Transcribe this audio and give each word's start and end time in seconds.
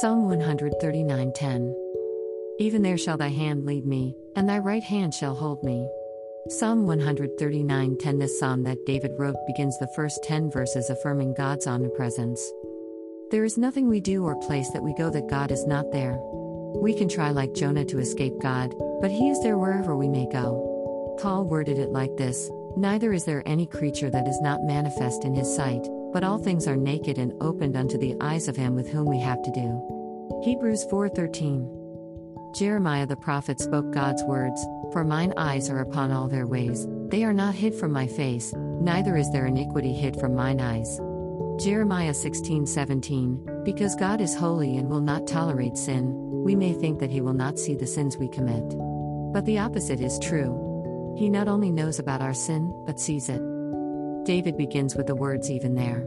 Psalm 0.00 0.28
139:10. 0.28 1.74
Even 2.60 2.82
there 2.82 2.96
shall 2.96 3.16
thy 3.16 3.26
hand 3.26 3.66
lead 3.66 3.84
me, 3.84 4.14
and 4.36 4.48
thy 4.48 4.58
right 4.60 4.84
hand 4.84 5.12
shall 5.12 5.34
hold 5.34 5.64
me. 5.64 5.88
Psalm 6.50 6.86
139:10 6.86 8.20
This 8.20 8.38
psalm 8.38 8.62
that 8.62 8.86
David 8.86 9.10
wrote 9.18 9.34
begins 9.48 9.76
the 9.78 9.90
first 9.96 10.22
10 10.22 10.52
verses 10.52 10.88
affirming 10.88 11.34
God's 11.34 11.66
omnipresence. 11.66 12.52
There 13.32 13.42
is 13.42 13.58
nothing 13.58 13.88
we 13.88 13.98
do 13.98 14.22
or 14.22 14.36
place 14.36 14.70
that 14.70 14.84
we 14.84 14.94
go 14.94 15.10
that 15.10 15.26
God 15.26 15.50
is 15.50 15.66
not 15.66 15.90
there. 15.90 16.16
We 16.76 16.94
can 16.94 17.08
try 17.08 17.30
like 17.30 17.54
Jonah 17.54 17.84
to 17.86 17.98
escape 17.98 18.38
God, 18.40 18.76
but 19.00 19.10
he 19.10 19.30
is 19.30 19.42
there 19.42 19.58
wherever 19.58 19.96
we 19.96 20.08
may 20.08 20.28
go. 20.30 21.16
Paul 21.20 21.44
worded 21.44 21.80
it 21.80 21.90
like 21.90 22.16
this 22.16 22.48
Neither 22.76 23.12
is 23.12 23.24
there 23.24 23.42
any 23.46 23.66
creature 23.66 24.10
that 24.10 24.28
is 24.28 24.40
not 24.42 24.62
manifest 24.62 25.24
in 25.24 25.34
his 25.34 25.52
sight, 25.52 25.84
but 26.12 26.24
all 26.24 26.38
things 26.38 26.66
are 26.66 26.76
naked 26.76 27.18
and 27.18 27.32
opened 27.40 27.76
unto 27.76 27.98
the 27.98 28.16
eyes 28.20 28.48
of 28.48 28.56
him 28.56 28.74
with 28.74 28.88
whom 28.88 29.06
we 29.06 29.18
have 29.18 29.42
to 29.42 29.50
do. 29.50 30.40
Hebrews 30.42 30.84
4:13. 30.86 31.68
Jeremiah 32.54 33.06
the 33.06 33.16
prophet 33.16 33.60
spoke 33.60 33.90
God's 33.92 34.24
words, 34.24 34.66
"For 34.92 35.04
mine 35.04 35.32
eyes 35.36 35.68
are 35.68 35.80
upon 35.80 36.10
all 36.10 36.28
their 36.28 36.46
ways; 36.46 36.86
they 37.08 37.24
are 37.24 37.34
not 37.34 37.54
hid 37.54 37.74
from 37.74 37.92
my 37.92 38.06
face, 38.06 38.54
neither 38.80 39.16
is 39.16 39.30
their 39.30 39.46
iniquity 39.46 39.92
hid 39.92 40.16
from 40.16 40.34
mine 40.34 40.60
eyes." 40.60 41.00
Jeremiah 41.58 42.14
16:17. 42.14 43.40
Because 43.64 43.96
God 43.96 44.20
is 44.20 44.34
holy 44.34 44.76
and 44.76 44.88
will 44.88 45.00
not 45.00 45.26
tolerate 45.26 45.76
sin, 45.76 46.14
we 46.44 46.54
may 46.54 46.72
think 46.72 47.00
that 47.00 47.10
he 47.10 47.20
will 47.20 47.34
not 47.34 47.58
see 47.58 47.74
the 47.74 47.86
sins 47.86 48.16
we 48.16 48.28
commit. 48.28 48.64
But 49.32 49.44
the 49.44 49.58
opposite 49.58 50.00
is 50.00 50.18
true. 50.20 51.14
He 51.16 51.28
not 51.28 51.48
only 51.48 51.72
knows 51.72 51.98
about 51.98 52.22
our 52.22 52.32
sin, 52.32 52.72
but 52.86 53.00
sees 53.00 53.28
it. 53.28 53.42
David 54.28 54.58
begins 54.58 54.94
with 54.94 55.06
the 55.06 55.14
words 55.14 55.50
even 55.50 55.74
there. 55.74 56.06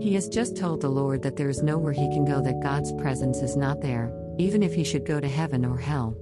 He 0.00 0.14
has 0.14 0.30
just 0.30 0.56
told 0.56 0.80
the 0.80 0.88
Lord 0.88 1.20
that 1.20 1.36
there 1.36 1.50
is 1.50 1.62
nowhere 1.62 1.92
he 1.92 2.08
can 2.08 2.24
go 2.24 2.40
that 2.40 2.62
God's 2.62 2.90
presence 2.94 3.42
is 3.42 3.54
not 3.54 3.82
there, 3.82 4.10
even 4.38 4.62
if 4.62 4.72
he 4.72 4.82
should 4.82 5.04
go 5.04 5.20
to 5.20 5.28
heaven 5.28 5.66
or 5.66 5.76
hell. 5.76 6.16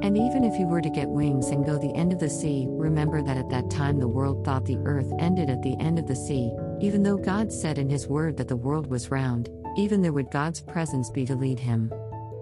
And 0.00 0.16
even 0.16 0.44
if 0.44 0.54
he 0.54 0.64
were 0.64 0.80
to 0.80 0.88
get 0.88 1.10
wings 1.10 1.48
and 1.48 1.66
go 1.66 1.76
the 1.76 1.94
end 1.94 2.14
of 2.14 2.20
the 2.20 2.30
sea, 2.30 2.64
remember 2.70 3.20
that 3.20 3.36
at 3.36 3.50
that 3.50 3.70
time 3.70 3.98
the 3.98 4.08
world 4.08 4.46
thought 4.46 4.64
the 4.64 4.78
earth 4.86 5.12
ended 5.18 5.50
at 5.50 5.60
the 5.60 5.76
end 5.78 5.98
of 5.98 6.06
the 6.06 6.16
sea, 6.16 6.50
even 6.80 7.02
though 7.02 7.18
God 7.18 7.52
said 7.52 7.76
in 7.76 7.90
his 7.90 8.08
word 8.08 8.38
that 8.38 8.48
the 8.48 8.56
world 8.56 8.86
was 8.86 9.10
round, 9.10 9.50
even 9.76 10.00
there 10.00 10.14
would 10.14 10.30
God's 10.30 10.62
presence 10.62 11.10
be 11.10 11.26
to 11.26 11.36
lead 11.36 11.58
him. 11.58 11.92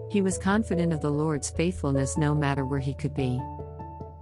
He 0.09 0.23
was 0.23 0.39
confident 0.39 0.93
of 0.93 1.01
the 1.01 1.11
Lord's 1.11 1.51
faithfulness 1.51 2.17
no 2.17 2.33
matter 2.33 2.65
where 2.65 2.79
he 2.79 2.95
could 2.95 3.13
be. 3.13 3.41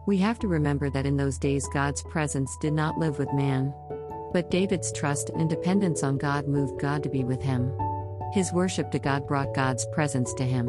We 0.06 0.16
have 0.16 0.38
to 0.38 0.48
remember 0.48 0.88
that 0.88 1.04
in 1.04 1.18
those 1.18 1.36
days 1.36 1.68
God's 1.74 2.02
presence 2.04 2.56
did 2.62 2.72
not 2.72 2.96
live 2.96 3.18
with 3.18 3.30
man. 3.34 3.74
But 4.34 4.50
David's 4.50 4.90
trust 4.90 5.30
and 5.30 5.48
dependence 5.48 6.02
on 6.02 6.18
God 6.18 6.48
moved 6.48 6.80
God 6.80 7.04
to 7.04 7.08
be 7.08 7.22
with 7.22 7.40
him. 7.40 7.72
His 8.32 8.52
worship 8.52 8.90
to 8.90 8.98
God 8.98 9.28
brought 9.28 9.54
God's 9.54 9.86
presence 9.92 10.34
to 10.34 10.42
him. 10.42 10.66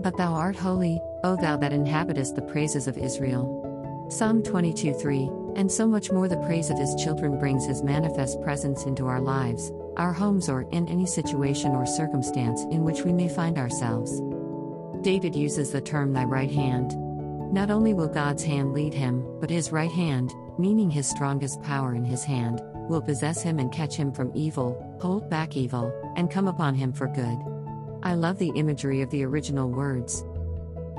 But 0.00 0.16
thou 0.16 0.32
art 0.32 0.56
holy, 0.56 1.00
O 1.22 1.36
thou 1.36 1.56
that 1.58 1.72
inhabitest 1.72 2.34
the 2.34 2.42
praises 2.42 2.88
of 2.88 2.98
Israel. 2.98 4.08
Psalm 4.10 4.42
22 4.42 4.94
3 4.94 5.30
And 5.54 5.70
so 5.70 5.86
much 5.86 6.10
more 6.10 6.26
the 6.26 6.38
praise 6.38 6.70
of 6.70 6.78
his 6.78 6.92
children 6.96 7.38
brings 7.38 7.64
his 7.64 7.84
manifest 7.84 8.42
presence 8.42 8.82
into 8.82 9.06
our 9.06 9.20
lives, 9.20 9.70
our 9.96 10.12
homes, 10.12 10.48
or 10.48 10.62
in 10.72 10.88
any 10.88 11.06
situation 11.06 11.76
or 11.76 11.86
circumstance 11.86 12.62
in 12.64 12.82
which 12.82 13.02
we 13.02 13.12
may 13.12 13.28
find 13.28 13.58
ourselves. 13.58 14.20
David 15.02 15.36
uses 15.36 15.70
the 15.70 15.80
term 15.80 16.14
thy 16.14 16.24
right 16.24 16.50
hand. 16.50 16.96
Not 17.52 17.70
only 17.70 17.94
will 17.94 18.08
God's 18.08 18.42
hand 18.42 18.72
lead 18.72 18.92
him, 18.92 19.24
but 19.38 19.50
his 19.50 19.70
right 19.70 19.92
hand, 19.92 20.32
meaning 20.58 20.90
his 20.90 21.08
strongest 21.08 21.62
power 21.62 21.94
in 21.94 22.04
his 22.04 22.24
hand, 22.24 22.60
will 22.88 23.00
possess 23.00 23.42
him 23.42 23.58
and 23.58 23.72
catch 23.72 23.96
him 23.96 24.12
from 24.12 24.32
evil, 24.34 24.98
hold 25.00 25.30
back 25.30 25.56
evil, 25.56 25.92
and 26.16 26.30
come 26.30 26.48
upon 26.48 26.74
him 26.74 26.92
for 26.92 27.06
good. 27.06 27.38
I 28.02 28.14
love 28.14 28.38
the 28.38 28.52
imagery 28.54 29.02
of 29.02 29.10
the 29.10 29.24
original 29.24 29.70
words. 29.70 30.24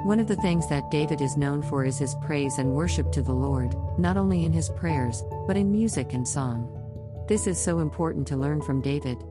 One 0.03 0.19
of 0.19 0.27
the 0.27 0.37
things 0.37 0.67
that 0.69 0.91
David 0.91 1.19
is 1.21 1.37
known 1.37 1.61
for 1.61 1.83
is 1.83 1.97
his 1.97 2.15
praise 2.23 2.57
and 2.57 2.73
worship 2.73 3.11
to 3.11 3.21
the 3.21 3.33
Lord, 3.33 3.75
not 3.97 4.15
only 4.15 4.45
in 4.45 4.53
his 4.53 4.69
prayers, 4.69 5.23
but 5.45 5.57
in 5.57 5.71
music 5.71 6.13
and 6.13 6.27
song. 6.27 6.73
This 7.27 7.47
is 7.47 7.59
so 7.59 7.79
important 7.79 8.25
to 8.27 8.37
learn 8.37 8.61
from 8.61 8.81
David. 8.81 9.23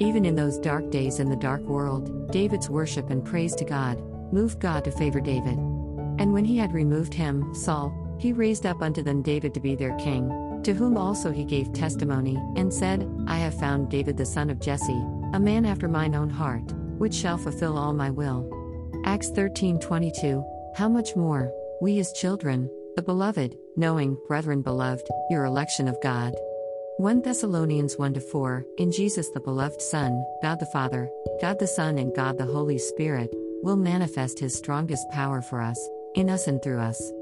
Even 0.00 0.24
in 0.24 0.34
those 0.34 0.58
dark 0.58 0.90
days 0.90 1.18
in 1.18 1.28
the 1.28 1.36
dark 1.36 1.62
world, 1.62 2.30
David's 2.30 2.68
worship 2.68 3.10
and 3.10 3.24
praise 3.24 3.54
to 3.56 3.64
God 3.64 4.00
moved 4.32 4.60
God 4.60 4.84
to 4.84 4.90
favor 4.90 5.20
David. 5.20 5.58
And 6.18 6.32
when 6.32 6.44
he 6.44 6.56
had 6.56 6.72
removed 6.72 7.14
him, 7.14 7.54
Saul, 7.54 7.92
he 8.18 8.32
raised 8.32 8.66
up 8.66 8.82
unto 8.82 9.02
them 9.02 9.22
David 9.22 9.54
to 9.54 9.60
be 9.60 9.74
their 9.74 9.96
king, 9.96 10.60
to 10.64 10.74
whom 10.74 10.96
also 10.96 11.30
he 11.30 11.44
gave 11.44 11.72
testimony, 11.72 12.36
and 12.56 12.72
said, 12.72 13.08
I 13.26 13.36
have 13.38 13.58
found 13.58 13.90
David 13.90 14.16
the 14.16 14.26
son 14.26 14.50
of 14.50 14.60
Jesse, 14.60 15.04
a 15.32 15.40
man 15.40 15.64
after 15.64 15.88
mine 15.88 16.14
own 16.14 16.28
heart, 16.28 16.72
which 16.98 17.14
shall 17.14 17.38
fulfill 17.38 17.78
all 17.78 17.92
my 17.92 18.10
will. 18.10 18.48
Acts 19.04 19.30
13:22 19.30 20.44
How 20.76 20.88
much 20.88 21.14
more, 21.14 21.52
we 21.80 21.96
his 21.96 22.12
children, 22.12 22.68
the 22.96 23.02
beloved, 23.02 23.56
knowing, 23.76 24.18
brethren 24.26 24.62
beloved, 24.62 25.06
your 25.30 25.44
election 25.44 25.86
of 25.86 26.00
God. 26.02 26.34
1 26.98 27.22
Thessalonians 27.22 27.96
1 27.96 28.18
4 28.18 28.64
In 28.78 28.90
Jesus 28.90 29.28
the 29.30 29.40
beloved 29.40 29.80
Son, 29.80 30.24
God 30.42 30.58
the 30.58 30.66
Father, 30.66 31.08
God 31.40 31.60
the 31.60 31.66
Son, 31.68 31.96
and 31.96 32.12
God 32.12 32.38
the 32.38 32.46
Holy 32.46 32.78
Spirit 32.78 33.32
will 33.62 33.76
manifest 33.76 34.40
his 34.40 34.56
strongest 34.58 35.08
power 35.10 35.40
for 35.40 35.62
us, 35.62 35.78
in 36.16 36.28
us 36.28 36.48
and 36.48 36.60
through 36.60 36.80
us. 36.80 37.12